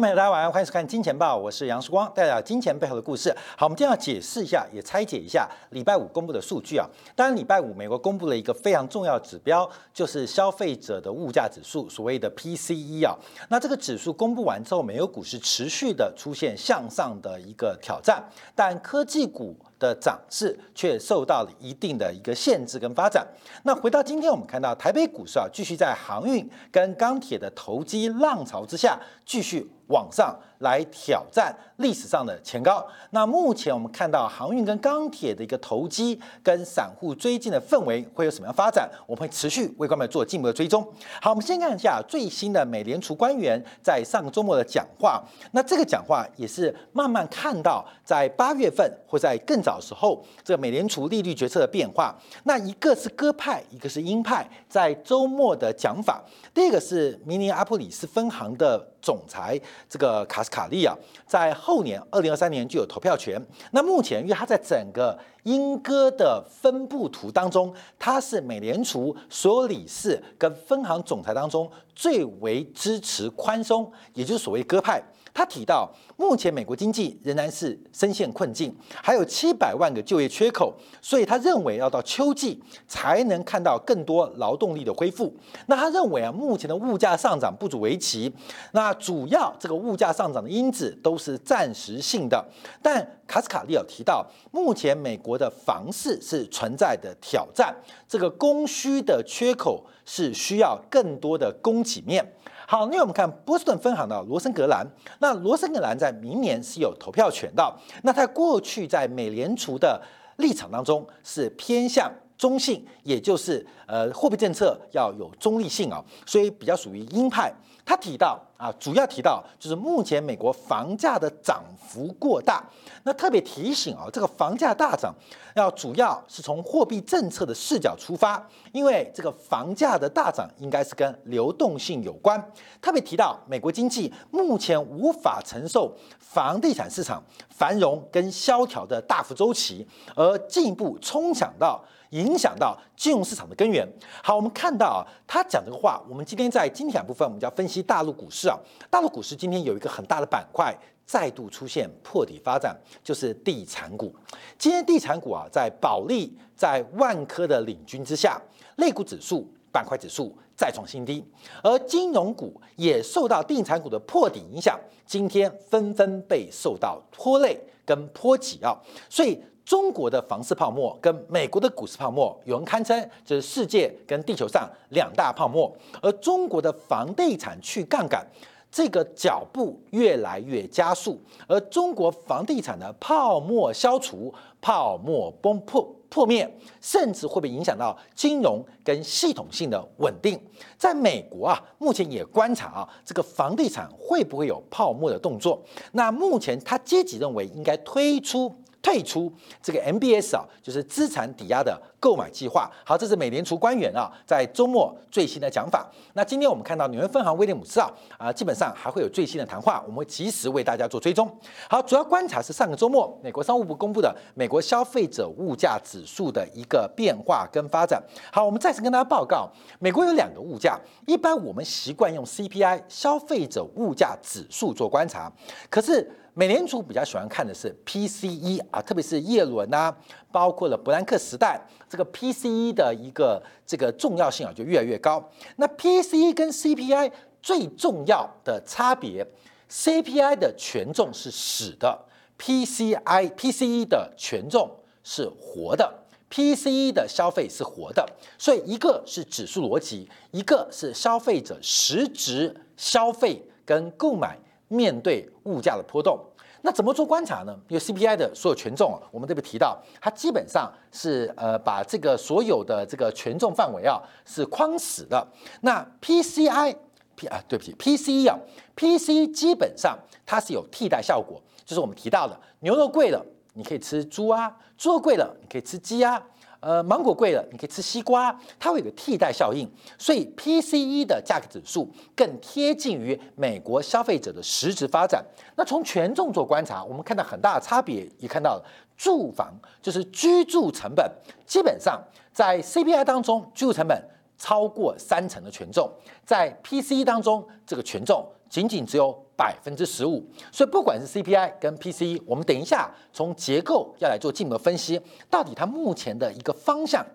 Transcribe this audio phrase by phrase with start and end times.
[0.00, 3.34] 朋友大家晚上欢迎收看《金钱报》，我是杨世光，带来金钱背后的故事。
[3.56, 6.86] 好，我们今天要解释一下，也拆解一下礼拜五公布的数据啊。
[7.16, 13.16] 当然，礼拜五美国公布了一个非常重要指标，就是消费者的物价指数，所谓的 PCE 啊。
[13.48, 18.22] 那这个指数公布完之后，美国股市持续的出现向上的一个挑战，
[18.54, 19.56] 但科技股。
[19.78, 23.26] 的涨势却受到了一定的一个限制跟发展。
[23.64, 30.38] 那回到今天，我们看到台北股市啊，继续在航运跟钢铁的投机浪潮之下，继续往上。
[30.58, 32.86] 来挑战历史上的前高。
[33.10, 38.88] 那目前我们看到航运跟钢铁的一个投机跟散户追进的氛围会有什么样发展？
[39.06, 40.82] 我们会持续为观众做进一步的追踪。
[41.20, 45.22] 好，我们先看一下最新的美联储官员在上个周末的讲话。
[45.52, 52.14] 那这个讲话也是慢慢看到在八月份或在更早时候，这个美联储利率决策的变化。
[52.44, 56.22] 那一个是鸽派，一个是鹰派，在周末的讲法。
[56.52, 58.88] 第一个是明尼阿波里斯分行的。
[59.00, 60.94] 总裁这个卡斯卡利啊，
[61.26, 63.40] 在后年二零二三年就有投票权。
[63.72, 75.02] 那目前，因为他在整个英歌的分布图当中，他是美联储所有理事跟分行总裁当中最为支持宽松，也就是所谓鸽派。
[75.38, 85.32] 他提到，目前美国经济仍然是深陷困境，还有七百万个就业缺口，所以他认为要到秋季才能看到更多劳动力的恢复。
[85.66, 88.34] 那他认为啊，目前的物价上涨不足为奇，
[88.72, 92.44] 那主要这个物价上涨的因子都是暂时性的。
[92.82, 97.72] 但卡斯卡利有提到，目前美国的房市是存在的挑战，
[98.08, 102.26] 这个供需的缺口是需要更多的供给面。
[102.70, 104.86] 好，那我们看波士顿分行的罗森格兰。
[105.20, 107.74] 那罗森格兰在明年是有投票权的。
[108.02, 109.98] 那他过去在美联储的
[110.36, 117.50] 立场当中是偏向中性，也就是呃货币政策要有中立性啊，所以比较属于鹰派。
[117.88, 122.62] 他提到啊，主要提到就是目前美国房价的涨幅过大，
[123.04, 125.14] 那特别提醒啊，这个房价大涨
[125.56, 132.38] 要主要是从货币政策的视角出发，因为这个房价的大涨应该是跟流动性有关。
[132.82, 141.82] 特别提到美国经济目前无法承受房地产市场繁荣跟萧条的大幅周期，而进一步冲抢到。
[142.10, 143.86] 影响到金融市场的根源。
[144.22, 146.02] 好，我们看到啊，他讲这个话。
[146.08, 148.58] 我们今天在今天部分，我们就要分析大陆股市啊。
[148.90, 150.74] 大陆股市今天有一个很大的板块
[151.04, 154.14] 再度出现破底发展，就是地产股。
[154.58, 158.40] 今天地产股啊，在保利、在万科的领军之下，
[158.76, 161.22] 类股指数、板块指数再创新低，
[161.62, 168.74] 而金融股也受到地产股的破底影响，今天纷纷被受到拖累跟波及啊。
[169.10, 169.38] 所以。
[169.68, 175.70] 中国的房市泡沫跟美国的股市泡沫，有人堪称这是世界跟地球上两大泡沫。
[176.00, 178.26] 而中国的房地产去杠杆
[178.70, 190.40] 这个脚步越来越加速，而中国房地产的泡沫消除、泡沫崩破破灭，甚至会不会影响到金融跟系统性的稳定？
[190.78, 195.62] 在美国啊，目前也观察啊，这个房地产会不会有泡沫的动作？
[195.92, 198.50] 那目前他阶级认为应该推出。
[198.88, 199.30] 退出
[199.62, 202.70] 这个 MBS 啊，就是资产抵押的购买计划。
[202.86, 205.86] 好，这是美联储官员啊在周末最新的讲法。
[206.14, 211.30] 那今天我们看到纽约分行威廉姆斯啊啊，基本上还会有最新的谈话，我们会及时为大家做追踪。
[211.68, 218.02] 好，主要观察是上个周末美国商务部公布的美国消费者物价指数的一个变化跟发展。
[218.32, 225.30] 好，我们再次跟大家报告，美国有两个物价，一般我们习惯用 CPI 消费者物价指数做观察，
[225.68, 226.10] 可是。
[226.38, 229.92] 美联储比较喜欢看的是 PCE 啊，特别是耶伦啊，
[230.30, 235.28] 包括了伯南克时代，这个 PCE 的一个这个重要性啊就越来越高。
[235.56, 237.10] 那 PCE 跟 CPI
[237.42, 239.26] 最重要的差别
[239.68, 242.06] ，CPI 的权重是死的
[242.38, 244.70] ，PCI PCE 的权重
[245.02, 245.92] 是活的
[246.30, 248.08] ，PCE 的消费是活的，
[248.38, 254.38] 所以一个是指数逻辑，一个是消费者实质消费跟购买。
[254.68, 256.18] 面对物价的波动，
[256.62, 257.58] 那怎么做观察呢？
[257.68, 265.26] 因为 CPI 的所有权重啊，我们这边提到，它基本上是呃把这个所有的这个权重范围啊是框死的。
[265.62, 266.76] 那 PCI
[267.16, 268.38] P 啊，对不起，PCE 啊
[268.76, 273.24] ，PC 基本上它是有替代效果，就是我们提到的牛肉贵了，
[273.54, 276.22] 你可以吃猪啊；猪肉贵了，你可以吃鸡啊。
[276.60, 285.24] 呃，芒果贵了，你可以吃西瓜，它会有个替代效应，所以 PCE 的价格指数更贴近于美国消费者的实质发展。
[285.56, 288.60] 那从权重做观察，我们看到很大的差别，也看到
[288.96, 291.08] 住房就是居住成本，
[291.46, 292.02] 基本上
[292.32, 294.02] 在 CPI 当中，居住成本
[294.36, 295.88] 超过三成的权重，
[296.24, 300.28] 在 PCE 当中，这个权重仅仅只有百分之十五。
[300.52, 305.00] 所以不管是 CPI 跟 PCE，我们等一下从结构要来做进一步分析，
[305.30, 307.06] 到底它目前的一个方向。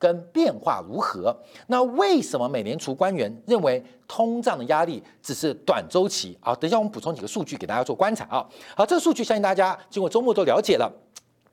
[0.00, 1.36] 跟变化如何？
[1.66, 6.54] 那为什么美联储官员认为通胀的压力只是短周期啊？
[6.54, 8.46] 等一下我们补充几个数据给大家做观察啊。
[8.76, 10.88] 好，这个数据相信大家经过周末都了解了。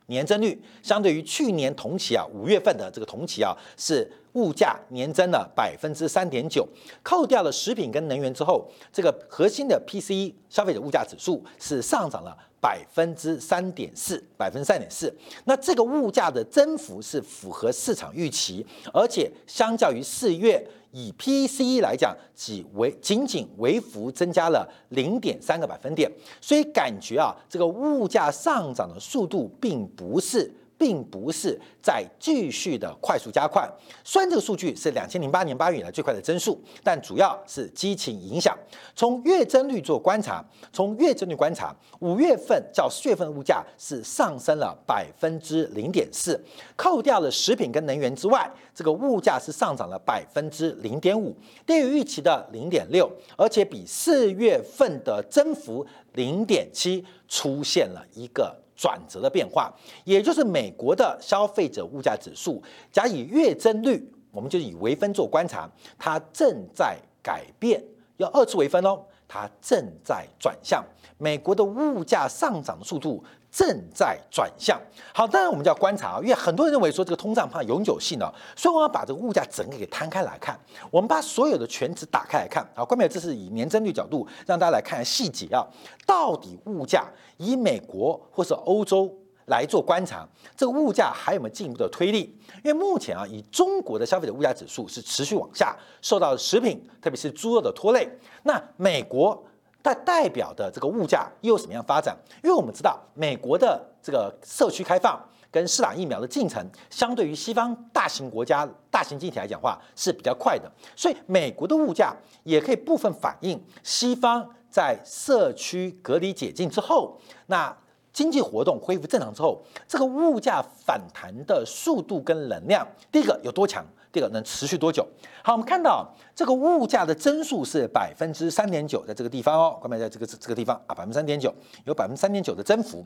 [0.06, 6.66] 年增率相对于去年同期啊，五月份的这个同期啊，是物价年增了百分之三点九，
[7.04, 12.38] 扣掉了食品跟能源之后，这个核心的 PCE 消费者物价指数是上涨了。
[12.62, 26.12] 百分之三点四，百分之三点四，那这个物价的增幅是符合市场预期，而且相较于四月以 PCE 来讲，仅为仅仅微幅增加了零点三个百分点，
[26.42, 30.52] 所以感觉啊，这个物价上涨的速度并不是。
[30.78, 33.70] 并不是在继续的快速加快，
[34.04, 38.58] 虽然这个数据是两千零八年八月以来最快的增速，但主要是基情影响。
[38.96, 40.44] 从月增率做观察，
[40.74, 46.40] 从月增率观察，五月份较四月份的物价是上升了百分之零点四，
[46.76, 51.36] 扣掉了食品跟能源之外，这个物价是上涨了百分之零点五，
[51.66, 58.65] 低于预期的零点六，而且比四月份的增幅零点七出现了一个。
[58.76, 59.74] 转折的变化，
[60.04, 62.62] 也就是美国的消费者物价指数，
[62.92, 67.84] 假以月增率，我们就以微分做观察，它正在改变，
[68.18, 70.84] 要二次微分哦，它正在转向，
[71.18, 73.24] 美国的物价上涨的速度。
[73.56, 74.78] 正在转向。
[75.14, 80.60] 好，当然我们就要观察啊，因为很多人认为说这个通胀怕永久性的，所以我们要把这个物价整个给摊开来看。
[80.92, 85.66] 我们把所有的全值打开来看啊，关键这是以年增率角度让大家来看细节啊，
[86.06, 87.06] 到底物价
[87.38, 89.10] 以美国或是欧洲
[89.46, 92.38] 来做观察，这个物价还有没有进一步的推力？
[92.62, 98.06] 因为目前啊，以中国的消费者物价指数是持续往下，受到食品特别是猪肉的拖累。
[98.44, 99.42] 那美国。
[99.86, 102.18] 它代表的这个物价又有什么样发展？
[102.44, 105.22] 因为我们知道，美国的这个社区开放
[105.52, 117.16] 跟施打疫苗的进程，相对于西方大型国家、大型经济体来讲话是比较快的，所以美国的物价也可以部分反映西方在社区隔离解禁之后，
[117.46, 117.72] 那
[118.12, 123.86] 经济活动恢复正常之后，这个物价反弹的速度跟能量，第一个有多强？
[124.16, 125.06] 这个能持续多久？
[125.44, 131.54] 好，我们看到这个物价的增速是百分之三点九，在这个地方哦，关键在这个这个地方啊，百分之三点九，
[131.84, 133.06] 有百分之三点九的增幅。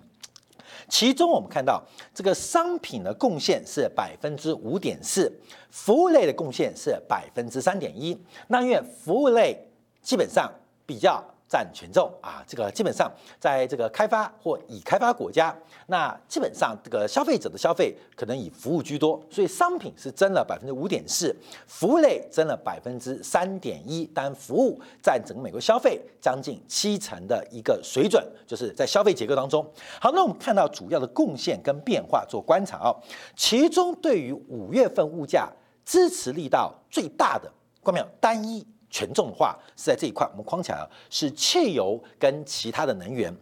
[0.88, 1.84] 其中我们看到
[2.14, 5.34] 这个商品的贡献是百分之五点四，
[5.72, 8.16] 服务类的贡献是百分之三点一。
[8.50, 9.68] 那因为服务类
[10.04, 10.48] 基本上
[10.86, 11.26] 比较。
[11.50, 15.54] 占权重啊，这个基本上在这个开发或已开发国家，
[15.88, 21.36] 那基本上这个消费者的消费可能以服务居多，所以商品是增了百分之五点四，
[21.66, 29.66] 服务类增了百分之三点一，但服务占整个美国消费将近七成的一个水准，就是在消费结构当中。
[30.00, 32.96] 好，那我们看到主要的贡献跟变化做观察啊，
[33.36, 35.50] 其中对于五月份物价
[35.84, 37.52] 支持力道最大的，
[37.84, 38.64] 看没有单一。
[38.90, 43.34] 权重的话是在这一块，我们框起来了，是汽油跟其他的能源，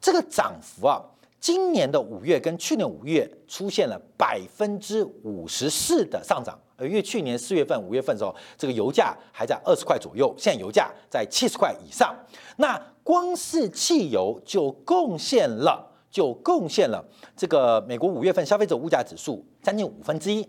[0.00, 1.02] 这个涨幅啊，
[1.40, 12.14] 今年的五月跟去年五月出现了百分之五十四的上涨，而因为去年四月份、五月份的时候，这个油价还在二十块左右，现在油价在七十块以上，
[12.56, 17.04] 那光是汽油就贡献了，就贡献了
[17.36, 20.48] 这个美国五月份消费者物价指数将近五分之一，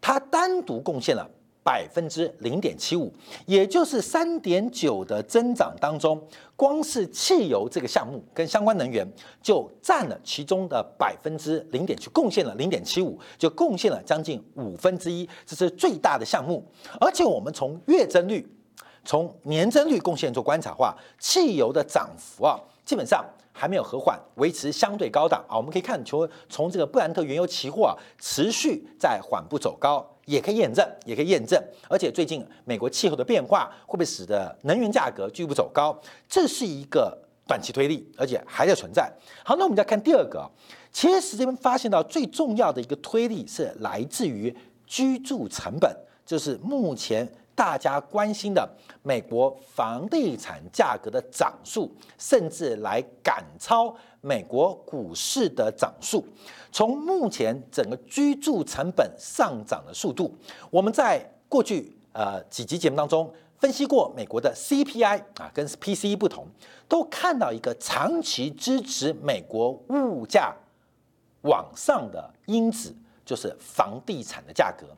[0.00, 1.30] 它单独贡献了。
[1.64, 3.10] 百分之零点七五，
[3.46, 6.22] 也就是三点九的增长当中，
[6.54, 9.04] 光是汽油这个项目跟相关能源
[9.42, 16.62] 就占了其中的百分之零点七，贡献了零点七五，就贡献了将近五分之一，这是最大的项目。
[17.00, 18.46] 而且我们从月增率、
[19.04, 23.24] 从年增率贡献做观察的话，汽油的涨幅啊，基本上。
[23.56, 25.56] 还没有和缓，维持相对高档啊。
[25.56, 31.62] 我们可以看，从从这个布兰特原油期货啊，持续在缓步走高，也可以验证，也可以验证。
[31.88, 35.98] 而且最近美国气候的变化会不会使得能源价格进一步走高？
[36.28, 37.16] 这是一个
[37.46, 39.12] 短期推力，而且还在存在。
[39.44, 40.50] 好，那我们再看第二个，
[40.92, 44.54] 其实这边发现到最重要的一个推力是来自于
[44.86, 47.30] 居住成本，就是目前。
[47.56, 48.68] 大家关心的
[49.04, 51.88] 美国房地产价格的涨速，
[52.18, 56.26] 甚至来赶超美国股市的涨速。
[56.74, 60.34] 从目前整个居住成本上涨的速度，
[60.72, 66.48] 我们在过去呃几集节目当中分析过美国的 CPI 啊，跟 PCE 不同，
[66.88, 70.52] 都看到一个长期支持美国物价
[71.42, 72.92] 往上的因子，
[73.24, 74.88] 就是房地产的价格。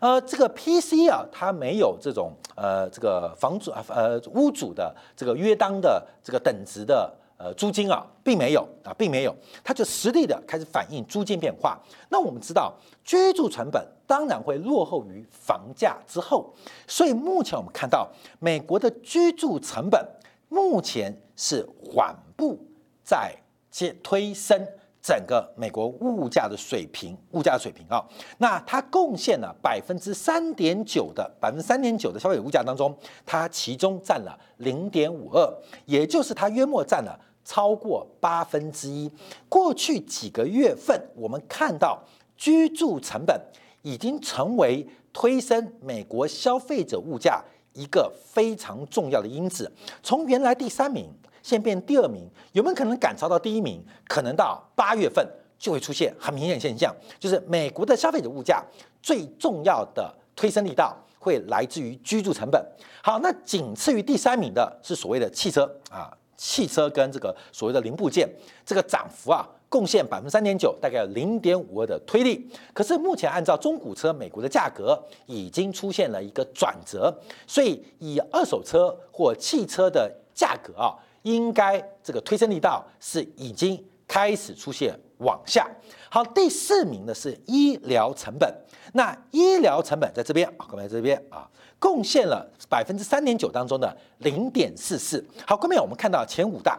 [0.00, 7.19] 呃，这个 PC 啊，它没有这种呃这个房主啊呃屋主的这个约当的这个等值的。
[7.42, 11.80] 呃，租金啊，并没有啊，并没有，它就实地的开始反映租金变化。
[12.10, 16.52] 那我们知道，居住成本当然会落后于房价之后，
[16.86, 18.06] 所以目前我们看到
[18.40, 20.06] 美国的居住成本
[20.50, 22.58] 目前是缓步
[23.02, 23.34] 在
[23.70, 24.62] 接推升
[25.00, 28.04] 整个美国物价的水平，物价水平啊，
[28.36, 32.94] 那它贡献了百分之三点九的百分之三点九的消费物价当中，
[33.24, 35.50] 它其中占了零点五二，
[35.86, 37.18] 也就是它约莫占了。
[37.44, 39.10] 超过八分之一。
[39.48, 42.02] 过去几个月份，我们看到
[42.36, 43.40] 居住成本
[43.82, 47.42] 已经成为推升美国消费者物价
[47.72, 49.70] 一个非常重要的因子。
[50.02, 51.10] 从原来第三名，
[51.42, 53.84] 现变第二名，有没有可能赶超到第一名？
[54.06, 55.26] 可能到八月份
[55.58, 58.64] 就会出现很明显现象，就是美国的消费者物价
[59.02, 62.64] 最重要的推升力道会来自于居住成本。
[63.02, 66.10] 好，那仅次于第三名的是所谓的汽车啊。
[66.42, 68.26] 汽车跟这个所谓的零部件，
[68.64, 72.48] 这个涨幅啊，贡献百分之三点九，大概有零点五二的推力。
[72.72, 77.14] 可是目前按照中古车美国的价格已经出现了一个转折，
[77.46, 83.78] 所以以二手车或汽车的价格啊，应该这个推升力道是已经
[84.08, 85.66] 开始出现往下。
[86.10, 88.52] 好，第四名的是医疗成本，
[88.92, 91.48] 那医疗成本在这边啊，各位在这边啊。
[91.78, 95.24] 贡献了百分之三点九当中的零点四四。
[95.46, 96.78] 好，后面我们看到前五大，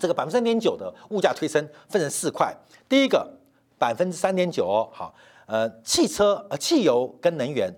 [0.00, 2.52] 这个百分之三点九的物价推升分成四块。
[2.88, 3.38] 第一个
[3.78, 5.14] 百分之三点九哦，好，
[5.46, 7.72] 呃，汽车呃汽油跟能源，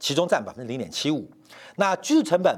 [0.00, 1.30] 其中占百分之零点七五。
[1.76, 2.52] 那居住成本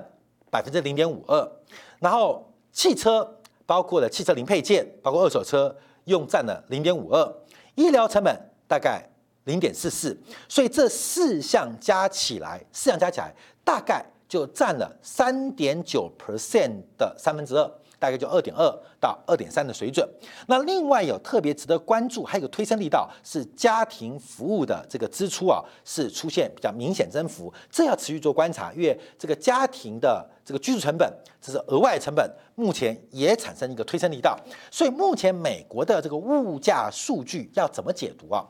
[0.50, 1.52] 百分之零点五二，
[1.98, 5.76] 然后汽车包括了汽车零配件，包括二手车
[6.08, 7.32] 用占了零点五二，
[7.76, 9.08] 医疗成本大概。
[9.44, 10.14] 零点四四，
[10.46, 13.34] 所以这四项加起来，四项加起来
[13.64, 17.64] 大概就占了三点九 percent 的三分之二，
[17.98, 20.06] 大概就二点二到二点三的水准。
[20.48, 31.06] 那另外有特别值得关注，还有个推升力道是家庭服务的这个支出啊，是出现比较明显增幅，这要持续做观察，因为这个家庭的这个居住成本，
[31.42, 34.34] 这是额外成本，目前也产生一个推升力道。
[34.70, 38.42] 所以目前美国的这个物价数据要怎么解读啊？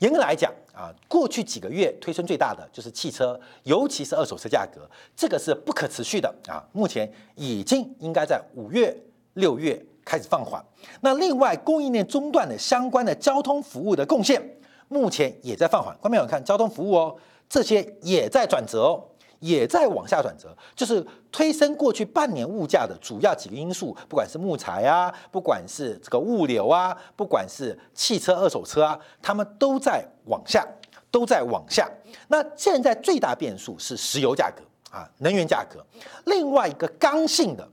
[0.00, 4.86] 严格来讲啊，过去几个月推升最大的就是汽车，尤其是二手车价格，
[5.16, 6.62] 这个是不可持续的啊。
[6.72, 8.94] 目前已经应该在五月、
[9.32, 10.62] 六月开始放缓。
[11.00, 14.58] 那另外供应链中断的相关的交通服务的贡献，
[14.88, 15.96] 目前也在放缓。
[16.02, 17.16] 观众朋友看交通服务哦，
[17.48, 19.02] 这些也在转折哦。
[19.40, 30.66] 也在往下转折，就是推升过去半年物价的主要几个因素，不管是木材啊，不管是这个物流啊，不管是汽车、二手车啊，他们都在往下，
[31.10, 31.90] 都在往下。
[32.28, 35.84] 那现在最大变数是石油价格啊，能源价格。
[36.24, 37.68] 另外一个刚性的、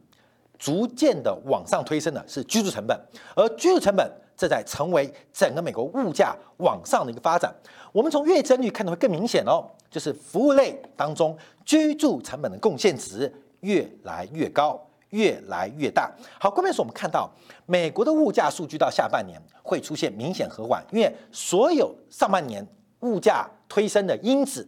[0.60, 3.00] 逐渐的往上推升的是居住成本，
[3.36, 7.54] 而居住成本正在成为整个美国物价往上的一个发展。
[7.94, 16.12] 我们从月增率看的会更明显哦，就是服务类当中居住成本的贡献值越来越高，越来越大。
[16.40, 17.30] 好，关键是我们看到
[17.68, 22.68] 美国的物价数据到下半年会出现明显和缓，因为所有上半年
[23.02, 24.68] 物价推升的因子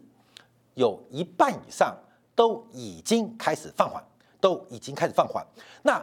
[0.75, 1.97] 有一半以上
[2.35, 4.03] 都已经开始放缓，
[4.39, 5.43] 都已经开始放缓。
[5.81, 5.99] 那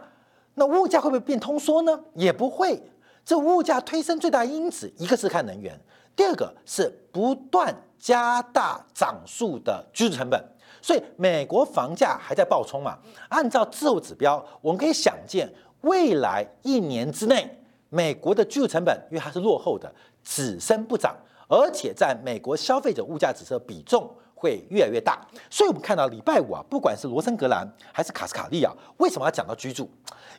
[0.55, 1.97] 那物价会不会变通缩呢？
[2.15, 2.83] 也不会。
[3.25, 5.79] 这物价推升最大因子一个是看能源。
[6.15, 10.43] 第二个是不断加大涨速的居住成本，
[10.81, 12.97] 所以美国房价还在暴冲嘛？
[13.29, 15.51] 按照自由指标，我们可以想见，
[15.81, 19.91] 未来一年之内，美国的居住成本因为它是落后的，
[20.23, 21.15] 只升不涨，
[21.47, 25.25] 而且在美国消费者物价指数比重会越来越大。
[25.49, 29.89] 所以我们看到礼拜五啊，不管是罗森格兰还是卡斯卡利啊，为什么要讲到居住？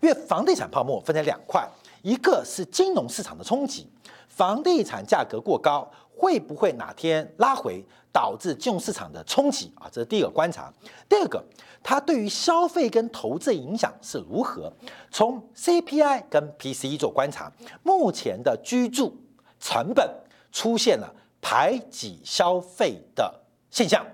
[0.03, 1.67] 因为房地产泡沫分成两块，
[2.03, 3.91] 一个是金融市场的冲击。
[4.35, 9.87] 房地产价格过高，会不会哪天拉回，导致金融市场的冲击啊？
[9.93, 10.73] 这是第一个观察。
[11.09, 11.41] 第二个，
[11.85, 14.73] 它对于消费跟投资影响是如何？
[15.13, 17.53] 从 CPI 跟 PCE 做观察，
[17.85, 19.17] 目前的居住
[19.61, 20.09] 成本
[20.51, 23.33] 出现了排挤消费的
[23.71, 24.05] 现象。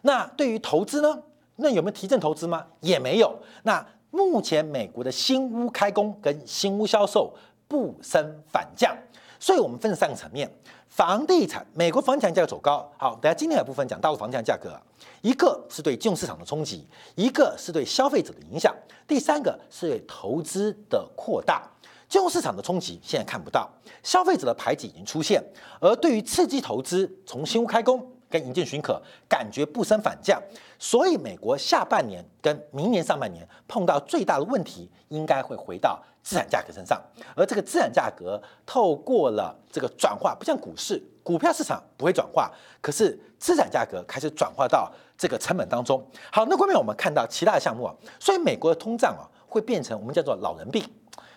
[0.00, 1.22] 那对于投资呢？
[1.56, 2.66] 那有没有提振投资吗？
[2.80, 3.38] 也没有。
[3.62, 7.34] 那目前美国的新屋开工跟新屋销售
[7.68, 8.96] 不升反降。
[9.38, 10.50] 所以，我们分三个层面：
[10.88, 12.90] 房地产，美国房地产价格走高。
[12.98, 14.80] 好，等下今天的部分讲大陆房地产价格，
[15.22, 18.74] 一个是对金融市场的冲击，一个是对消费者的影响，
[19.06, 21.62] 第三个是对投资的扩大。
[22.08, 23.68] 金融市场的冲击现在看不到，
[24.02, 25.42] 消费者的排挤已经出现，
[25.80, 28.00] 而对于刺激投资、从新屋开工
[28.30, 30.40] 跟营建许可，感觉不升反降。
[30.78, 37.00] 所以，美国下半年跟明年上半年碰到最大的问题，应该会回到资产价格身上。
[37.36, 46.04] 而这个资产价格透过了这个转化，不像股市，股票市场不会转化，可是资产价格开始转化到这个成本当中。
[46.32, 50.84] 好，那后面我们看到其他的项目啊，所以美国的通胀啊，会变成我们叫做老人病。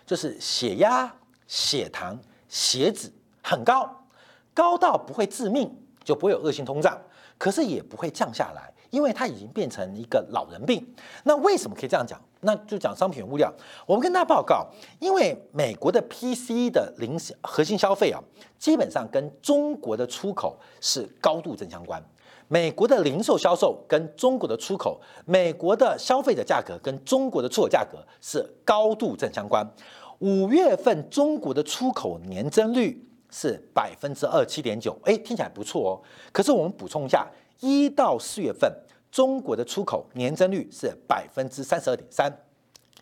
[0.04, 1.14] 就是血压、
[1.46, 2.18] 血糖、
[2.48, 3.12] 血脂
[3.44, 3.88] 很高，
[4.52, 7.00] 高到不会致命，就不会有恶性通胀，
[7.38, 10.84] 可是也不会降下来，因为它已经变成一个老人病。
[11.22, 12.20] 那为什么可以这样讲？
[12.40, 13.52] 那就讲商品物料。
[13.86, 14.66] 我们跟大家报告，
[14.98, 18.20] 因为美国的 PC 的零核心消费啊，
[18.58, 22.02] 基本上跟中国的出口是高度正相关。
[22.48, 29.64] 美国的零售销售跟中国的出口，美国的消费者价格跟中国的出口价格是高度正相关。
[30.18, 35.92] 五月份中国的出口年增率是百分之二七点九，哎，听起来不错哦。
[36.32, 37.24] 可是我们补充一下，
[37.60, 38.68] 一到四月份
[39.10, 42.32] 中国的出口年增率是百分之三十二点三，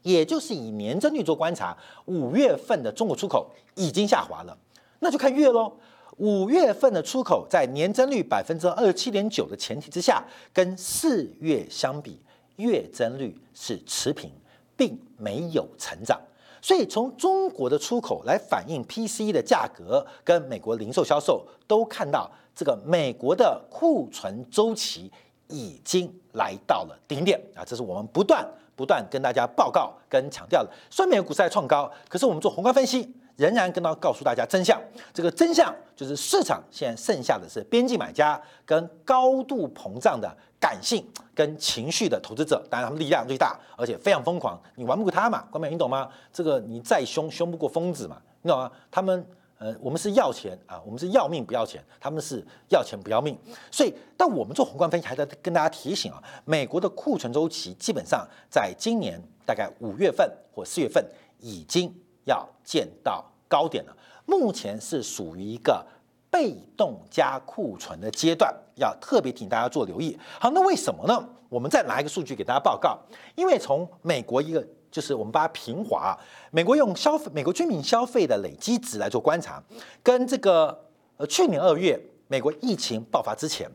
[0.02, 4.56] 也就是以年增率做观察，五月份的中国出口已经下滑了，
[5.00, 5.72] 那就看月喽。
[6.16, 12.20] 五月份的出口在年增率百分之二十七点九的前提之下，跟四月相比，
[12.56, 14.28] 月增率是持平，
[14.76, 16.20] 并没有成长。
[16.60, 25.08] 所以从中国的出口来反映 PCE 的价格，跟美国零售销售都看到这个美国的库存周期
[25.48, 27.64] 已经来到了顶点啊！
[27.64, 30.70] 这是我们不断不断跟大家报告跟强调的。
[30.90, 33.14] 虽然美股市在创高，可是我们做宏观分析。
[33.38, 34.76] 仍然跟到告诉大家真相，
[35.14, 40.28] 这个真相就是市场现在剩下的是边际买家跟高度膨胀的
[40.58, 45.44] 感性跟情绪的投资者，当然他们力量最大，而且非常疯狂，你玩不过他嘛？
[45.52, 46.08] 关美，你懂吗？
[46.32, 48.20] 这个你再凶凶不过疯子嘛？
[48.42, 48.68] 你懂吗？
[48.90, 49.24] 他们
[49.58, 53.38] 呃，我们是要钱啊，我们是要命不要钱，他们是要钱不要命。
[53.70, 61.04] 所以，但我们做宏观分析还在跟大家提醒啊，美国的库存周期基本上在今年大概五月份或四月份
[61.38, 61.94] 已经。
[62.24, 65.82] 要见到高点了，目前是属于一个
[66.30, 70.14] 被动加库存的阶段，要特别提醒大家做留意。
[70.38, 71.26] 好，那为什么呢？
[71.48, 72.98] 我们再拿一个数据给大家报告，
[73.34, 76.18] 因为从美国一个就是我们把它平滑，
[76.50, 79.62] 美国用消费美国居民消费的累积值来做观察，
[80.02, 80.78] 跟这个
[81.16, 83.70] 呃去年二月美国疫情爆发之前，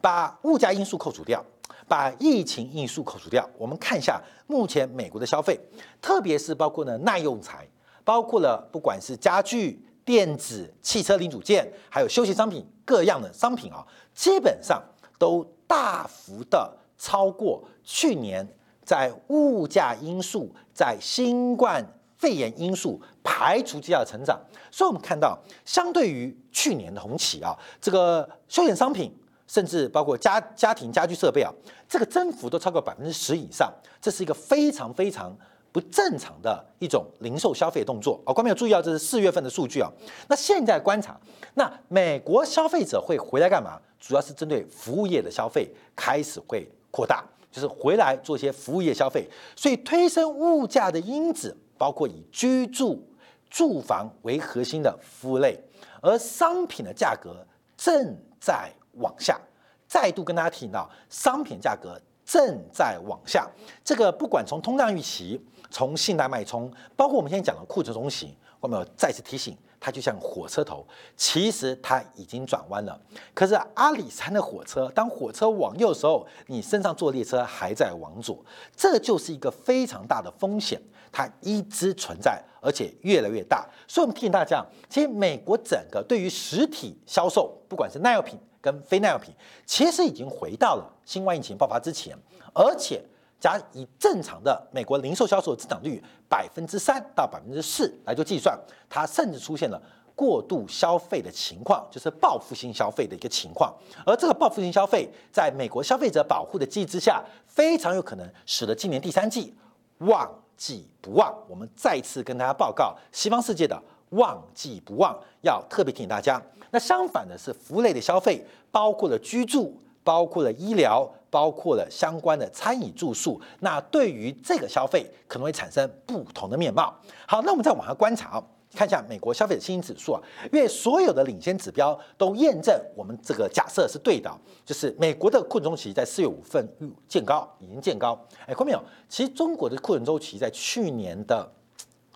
[0.00, 1.44] 把物价因素扣除掉。
[1.88, 5.60] 把疫情因素扣除掉，我们看一下目前美国的消费，
[6.00, 7.68] 特别是包括呢耐用材。
[8.02, 14.82] 包括了不管是家具、电子、汽车零组件，还有休闲商品各样的商品啊，基本上
[15.18, 18.46] 都大幅的超过去年
[18.84, 21.84] 在物价因素、在新冠
[22.18, 24.40] 肺炎因素排除之下的成长。
[24.70, 29.12] 所以，我们看到相对于去年的红旗啊，这个休闲商品，
[29.46, 31.52] 甚至包括家家庭家居设备啊，
[31.88, 35.36] 这个增幅都超过百分之十以上，这是一个非常非常。
[35.72, 39.90] 不正常的一种零售消费动作啊，观众有注意到这是四月份的数据啊。
[40.28, 41.18] 那现在观察，
[41.54, 43.80] 那美国消费者会回来干嘛？
[43.98, 45.66] 主要是针对服务业的消费
[45.96, 53.06] 开始会扩大，就是回来做一些服务业消费，所以推升物价的因子包括以居住、
[53.48, 55.56] 住房为核心的服务类，
[56.00, 59.40] 而商品的价格正在往下。
[59.86, 63.46] 再度跟大家提到，商品价格正在往下，
[63.84, 65.40] 这个不管从通胀预期。
[65.74, 72.96] 从信贷脉冲，包括我们现在讲的库存中期，我们再次提醒，它就像火车头，其实它已经转弯了。
[73.34, 78.38] 可是阿里山的火车，当火车往右的时候，你身上坐列车还在往左，
[78.76, 83.68] 这就是一个非常大的风险，它一直存在，而且越来越大。
[83.88, 89.34] 所以，我们提醒大家，其实美国整个对于实体销售，不管是耐药品跟非耐药品，
[89.66, 92.16] 其实已经回到了新冠疫情爆发之前，
[92.54, 93.02] 而且。
[93.42, 98.56] 假以正常的美国零售销售增长率百分之三到百分之四来做计算，
[98.88, 99.82] 它甚至出现了
[100.14, 103.74] 过度消费的情况，就是报复性消费的一个情况。
[104.06, 109.52] 而这个报复性消费，在美国消费者保护的机制下，非常有可能使得今年第三季
[109.98, 111.36] 旺季不旺。
[111.48, 113.76] 我们再次跟大家报告，西方世界的
[114.10, 116.40] 旺季不旺，要特别提醒大家。
[116.70, 121.12] 那相反的是，服务类的消费，包括了居住，包括了医疗。
[121.32, 126.94] 包括了相关的餐饮住宿，那对于这个消费可能会产生不同的面貌。
[127.26, 128.38] 好，那我们再往下观察，
[128.74, 130.20] 看一下美国消费者信心指数啊，
[130.52, 134.30] 因为所有的领先指标都验证我们这个假设是对的，
[134.62, 136.62] 就是美国的库存周期在四月五份
[137.08, 138.12] 见高，已经见高。
[138.40, 138.82] 哎，看到没有？
[139.08, 141.50] 其实中国的库存周期在去年的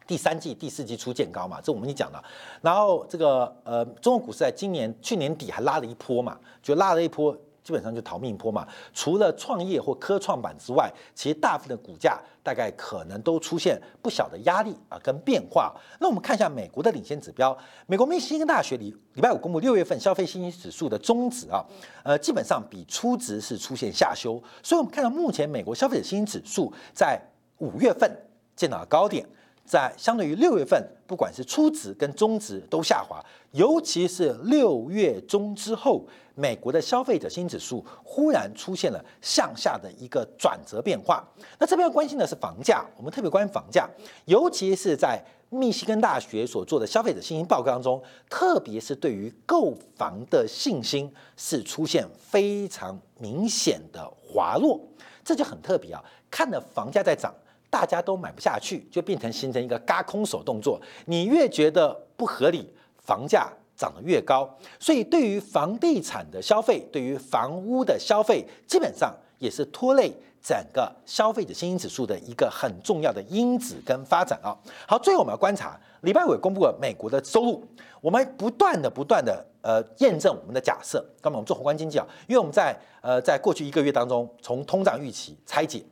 [0.06, 2.22] 第三季、第四季初见高嘛，这我们已经讲了。
[2.60, 7.34] 然后这个呃，中国股市在今年去年底还拉了一波嘛，就拉了一波。
[7.66, 15.74] 基本上就逃命坡嘛，除了创业或科创板之外，其实大部分的股价大概可能都出现不小的压力啊跟变化。
[15.98, 21.66] 那我们看一下美国的领先指标，美国密歇根大学礼礼拜五公布六月份消费信心指数的中值啊，
[22.04, 27.20] 呃，基本上比初值是出现下修，所以我们看到目前美国消费者信心指数在
[27.58, 28.08] 五月份
[28.54, 29.28] 见到了高点。
[29.66, 41.26] 在相对于六月份，不管是初值跟中值都下滑，尤其是六月中之后，美国的消费者新指数忽然出现了向下的一个转折变化。
[41.58, 43.88] 那这边要关心的是房价，我们特别关心房价，
[44.26, 54.80] 尤其是在密西根大学所做的消费者信心报告当中，特别是对于购房的信心是出现非常明显的滑落，
[55.24, 57.34] 这就很特别啊，看着房价在涨。
[57.76, 60.80] 大家都买不下去，就变成形成一个嘎空手动作。
[61.04, 62.72] 你越觉得不合理，
[63.04, 64.48] 房价涨得越高。
[64.80, 70.10] 所以，对于房地产的消费，对于房屋的消费，基本上也是拖累
[70.42, 74.56] 整个消费者信心指数的一个很重要的因子跟发展啊。
[74.88, 77.62] 好，最后我们要观察礼拜五公布了美国的收入，
[78.00, 81.04] 我们不断的不断的呃验证我们的假设。
[81.22, 85.84] 那么我们做宏观经济啊，因为我们在呃在过去一个月当中，从通胀预期拆解。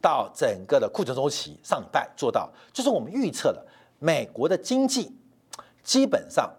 [0.00, 3.66] 到整个的库存周期，上礼拜做到，就是我们预测了
[3.98, 5.16] 美国的经济
[5.82, 6.50] 基本上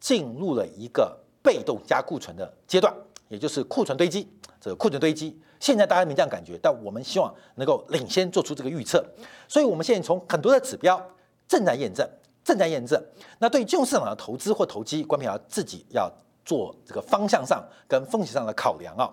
[0.00, 2.94] 进入了一个被动加库存的阶段，
[3.28, 4.28] 也就是库存堆积。
[4.60, 9.04] 这个库存堆积，现在大家没这样感觉，但我们希望能够领先做出这个预测。
[9.46, 11.00] 所以，我们现在从很多的指标
[11.46, 12.08] 正在验证，
[12.42, 13.00] 正在验证。
[13.38, 16.12] 那对于金融市场的投资或投机，关平要自己要。
[16.48, 19.04] 做这个方向上跟风险上的考量啊，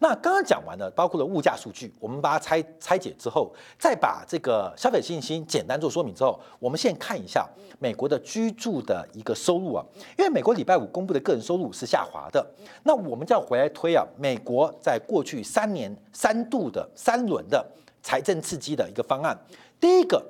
[0.00, 7.48] 那刚刚讲完了，包括了物价数据，我们把它拆拆解之后，再把这个消费信心简单做说明之后，我们先看一下
[7.78, 9.86] 美国的居住的一个收入啊，
[10.18, 12.44] 因为美国礼拜五公布的个人收入是下滑的，
[12.82, 17.64] 那我们就要回来推啊，美国在过去三年三度的三轮的
[18.02, 19.38] 财政刺激的一个方案，
[19.78, 20.20] 第一个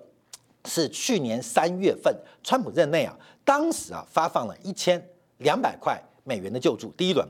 [0.66, 5.02] 是去年三月份川普任内啊，当时啊发放了一千
[5.38, 5.98] 两百块。
[6.24, 7.26] 美元的救助，第一轮，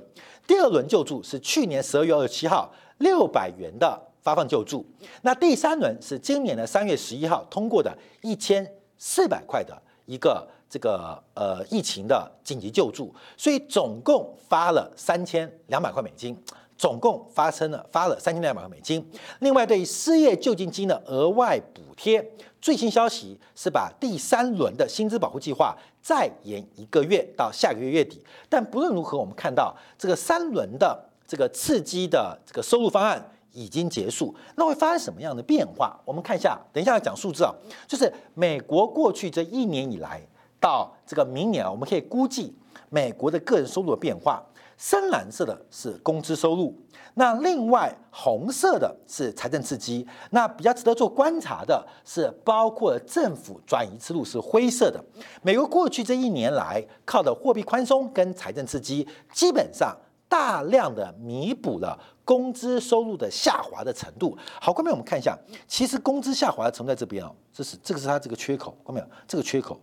[0.46, 4.85] 第二轮救助是去年十二月二十七号六百元的发放救助，
[5.22, 8.66] 那第三轮是今年的三月十一号通过的一千
[8.98, 9.76] 四百块的
[10.07, 16.37] 一个这个呃疫情的紧急救助，所以总共发了三千两百块美金。
[16.81, 19.07] 总共发生了发了三千两百块美金，
[19.40, 22.26] 另外对失业救济金的额外补贴，
[22.61, 28.23] 最新消息是把第三轮的薪资保护计划再延一个月到下个月月底。
[28.49, 35.99] 但不论如何，我们看到这个三轮的这个刺激的这个收入方案已经结束，那会发生什么样的变化？
[36.05, 37.53] 我们看一下，等一下要讲数字啊，
[37.88, 40.20] 就是美国过去这一年以来
[40.61, 42.55] 到这个明年啊，我们可以估计
[42.90, 44.44] 美国的个人收入的变化。
[44.81, 46.75] 深蓝色的是工资收入，
[47.12, 50.09] 那另外红色的是财政刺激。
[50.31, 54.99] 那比较值得做观察的是，包括政府转移之路是灰色的。
[55.43, 59.95] 美国过去这一年来靠的货币宽松跟财政刺激，基本上
[60.27, 64.35] 大量的弥补了工资收入的下滑的程度。
[64.62, 65.38] 好，后面我们看一下，
[65.69, 69.07] 其实工资下滑的程度在这边哦，这是这个是它这个缺口，看到没有？
[69.29, 69.79] 这个缺口，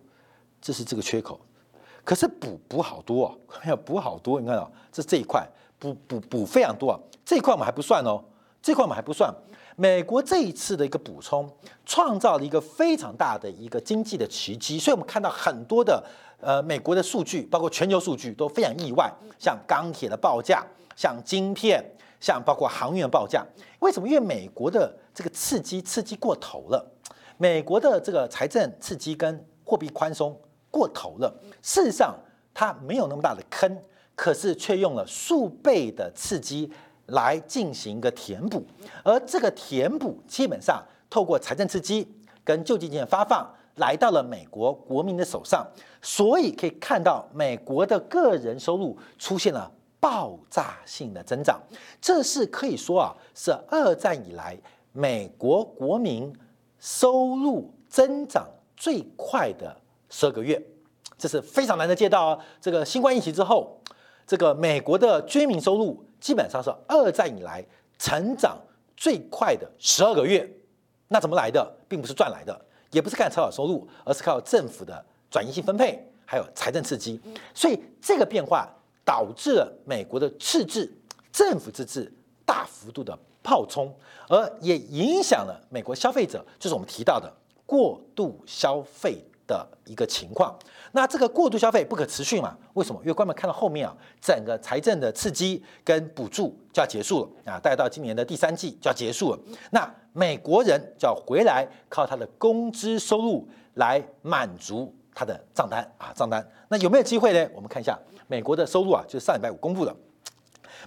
[0.60, 1.38] 这是这个缺口。
[2.08, 5.46] 可是补补好多啊，没有补好多，你看到这这一块
[5.78, 8.24] 补补补非常多啊，这一块我们还不算哦，
[8.62, 9.30] 这块我们还不算。
[9.76, 11.46] 美国这一次的一个补充，
[11.84, 16.02] 创造了一个非常大的一个经济的奇迹，所以我们看到很多的
[16.40, 20.64] 呃美国的数据，包括全球数据都非常意外，像钢铁的报价，
[20.96, 21.84] 像晶片，
[22.18, 23.44] 像包括航运的报价，
[23.80, 24.08] 为什么？
[24.08, 26.90] 因为美国的这个刺激刺激过头了，
[27.36, 30.34] 美国的这个财政刺激跟货币宽松。
[30.70, 32.14] 过头了，事实上
[32.52, 33.80] 它没有那么大的坑，
[34.14, 36.70] 可是却用了数倍的刺激
[37.06, 38.64] 来进行一个填补，
[39.02, 42.06] 而这个填补基本上透过财政刺激
[42.44, 45.66] 跟救济金的发放来到了美国国民的手上，
[46.02, 51.60] 所以可以看到美国的个人收入出现了爆炸性的增长，
[52.00, 54.58] 这是可以说啊是二战以来
[54.92, 56.32] 美国国民
[56.78, 59.74] 收入增长最快的。
[60.10, 60.62] 十二个月，
[61.16, 62.38] 这是非常难得见到啊！
[62.60, 63.80] 这个新冠疫情之后，
[64.26, 67.64] 这个美国的居民收入基本上是二战以来
[67.98, 68.58] 成长
[68.96, 70.48] 最快的十二个月。
[71.08, 71.76] 那怎么来的？
[71.88, 72.58] 并不是赚来的，
[72.90, 77.20] 也不是看超额收入，而是靠政府的转移性分配，还有财政刺激。
[77.54, 78.68] 所以这个变化
[79.04, 80.90] 导致了美国的赤字、
[81.32, 82.12] 政府赤字
[82.44, 83.90] 大幅度的暴冲，
[84.28, 87.32] 而也影响了美国消费者，就是我们提到的
[87.64, 89.24] 过度消费。
[89.48, 90.56] 的一个情况。
[90.92, 92.56] 那这个过度消费不可持续嘛？
[92.74, 93.00] 为什么？
[93.00, 99.38] 因为官们看到后面啊，整个财政的刺激跟补助就要结束了啊，大概到今年的第三季就要结束了。
[99.72, 106.46] 那美国人就要回来靠他的工资收入来满足他的账单啊，账单。
[106.68, 107.50] 那有没有机会呢？
[107.54, 109.94] 我们看一下美国的收入啊，就是上礼拜五公布的。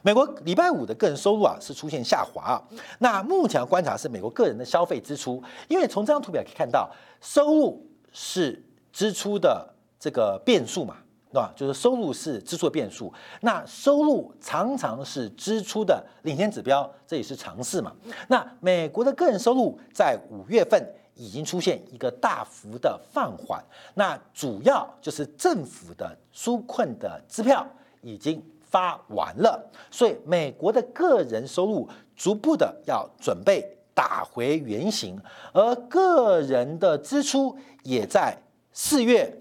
[0.04, 2.64] 美国礼拜五的个人收入啊是出现下滑啊。
[3.00, 9.68] 那目前观察是美国个人的消费支出，因为从这张图表可以看到，收入是支出的
[10.00, 10.98] 这个变数嘛，
[11.32, 11.52] 对吧？
[11.56, 17.94] 就是收入是支出的变数，那收入常常是支出的领先指标，这也是常识嘛。
[18.28, 20.82] 那美国的个人收入在五月份
[21.16, 23.64] 已经出现一个大幅的放缓，
[23.96, 27.68] 那主要就是政府的纾困的支票
[28.02, 28.44] 已经。
[28.72, 33.62] 发完了，所以美国的个人收入逐步的要准备
[34.02, 35.16] 打回原形，
[35.54, 38.36] 而个人的支出也在
[38.74, 39.32] 四月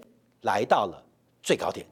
[0.41, 1.03] 来到了
[1.41, 1.83] 最高点，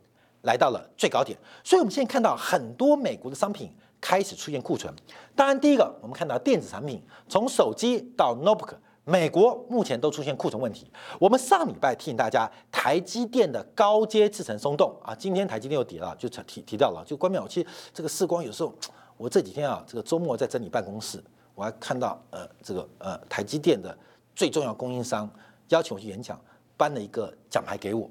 [0.44, 1.36] 来到了最高点。
[1.64, 4.94] 所以，我们现在看到很多美国的商品开始出现库存。
[5.36, 8.76] 当然，第一个我们看到电子产品，从手机到 notebook。
[9.04, 10.86] 美国目前都出现库存问题。
[11.20, 17.04] 我们上礼拜提醒大家，台积电的高阶制程松动啊，今天台积电又跌了，就提提到了。
[17.04, 18.72] 就关淼，其实这个视光有时候，
[19.18, 21.20] 我这几天啊，这个周末在整理办公室，
[21.60, 23.94] 我还看到呃，这个呃，台积电的
[24.34, 25.30] 最重要供应商
[25.68, 26.40] 邀请我去演讲，
[26.78, 28.10] 颁了一个奖牌给我。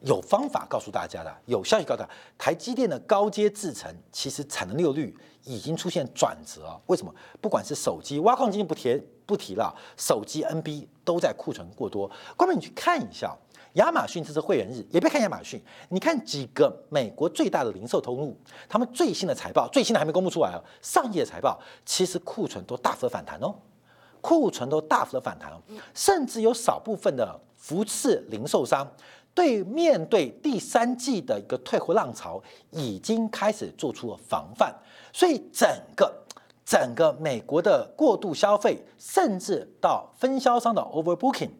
[0.00, 5.14] 有方法告诉大家的，有消息告诉大家，台积电的高阶制程其实产能利用率
[5.44, 6.74] 已经出现转折。
[6.86, 7.14] 为什么？
[7.38, 12.10] 不管是手机挖矿机不提不提了，手机 NB 都在库存过多。
[12.34, 13.36] 关键你去看一下，
[13.74, 18.36] 亚马逊这是会员日，也别看亚马逊，你看几个美国最大的零售通路，
[18.68, 23.54] 他们最新的财报，最新的还没公布出来哦，上页财报其实库存都大幅的反弹哦，
[24.20, 25.52] 库存都大幅的反弹，
[25.94, 28.86] 甚至有少部分的服饰零售商。
[29.32, 34.74] 对面对第三季的一个退货浪潮，已经开始做出了防范，
[35.12, 36.12] 所以整个
[36.64, 41.50] 整个美国的过度消费，甚至到分销商的 overbooking，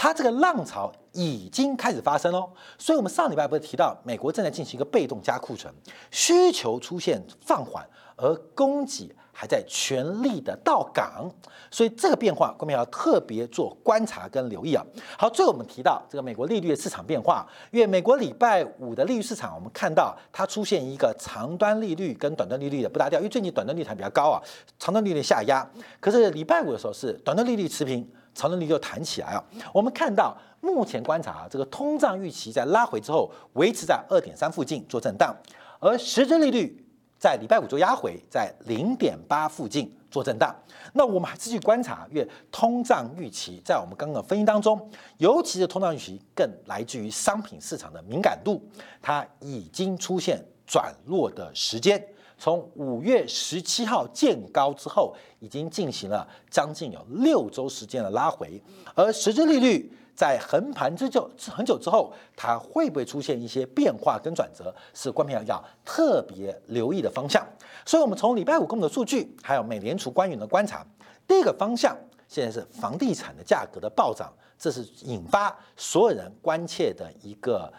[0.00, 2.50] 它这个浪潮已经开始发生喽。
[2.78, 5.70] 所以，我们上礼拜不是提到，美国正在进行一个被动加库存，
[6.10, 7.86] 需求出现放缓，
[8.16, 9.14] 而供给。
[9.32, 11.26] 还在全力的到港，
[11.70, 14.84] 所以这个变化，我们要特别做观察跟留意啊。
[15.16, 24.36] 好，最后我们提到这个美国利率的市场变化，因为美国礼拜五的利率市场，我们看到它出现一个长端利率跟短端利率的不搭调，因为最近短端利率还比较高啊，
[24.78, 25.66] 长端利率下压。
[26.00, 29.44] 可是礼拜五的时候是短端利率持平，长端利率就弹起来啊。
[29.72, 35.34] 我们看到目前观察，啊这个通胀预期在拉回之后，维持在二点三附近做震荡，
[35.78, 36.86] 而实质利率。
[37.18, 40.56] 在礼拜五就压回在零点八附近做震荡，
[40.94, 48.66] 那我们还继续观察，因为通胀预期在我们刚刚的分析当中，尤其是通胀预期更来自于商品市场的敏感度，
[49.02, 52.02] 它已经出现转弱的时间，
[52.40, 58.60] 从五月十七号见高之后，已经进行了将近有六周时间的拉回，
[58.94, 59.92] 而实质利率。
[60.12, 67.46] 在横盘之久很久之后，它会不会出现一些变化跟转折，是官票要特别留意的方向。
[67.86, 70.84] 所以，我们从礼拜五公布的数据，还有美联储官员的观察，
[71.26, 71.96] 第一个方向
[72.28, 77.72] 现在是房地产的价格的暴涨，这是引发所有人关切的一个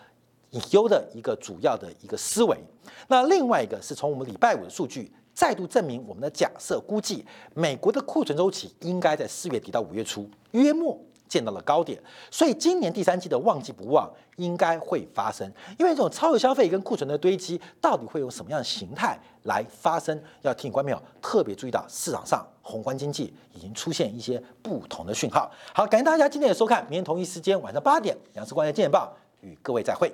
[0.52, 2.58] 隐忧的一个主要的一个思维。
[3.08, 10.98] 那另外一个是从我们礼拜五的数据再度证明我们的假设估计，美国的库存周期应该在四月底到五月初约末。
[11.28, 11.98] 见到了高点，
[12.30, 20.22] 所以今年第三季的旺季不旺应该会发生，因为这种超额消费跟库存的堆积，到底会用什么样的形态来发生？
[20.42, 25.50] 要提醒观众特别注意到，市场上宏观经济已经出现一些不同的讯号。
[25.74, 29.16] 好，感谢大家今天的收看，明天同一时间晚上八点，杨世光的《见报》
[29.48, 30.14] 与各位再会。